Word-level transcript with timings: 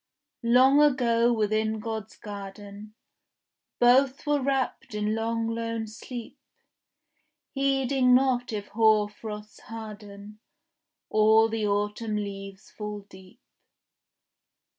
Long 0.49 0.81
ago 0.81 1.31
within 1.31 1.79
God's 1.79 2.17
garden 2.17 2.95
Both 3.79 4.25
were 4.25 4.41
wrapped 4.41 4.95
in 4.95 5.13
long 5.13 5.45
lone 5.47 5.85
sleep, 5.85 6.39
Heeding 7.51 8.15
not 8.15 8.51
if 8.51 8.69
hoar 8.69 9.07
frosts 9.09 9.59
harden, 9.59 10.39
Or 11.11 11.49
the 11.49 11.67
autumn 11.67 12.15
leaves 12.15 12.71
fall 12.71 13.01
deep. 13.01 13.39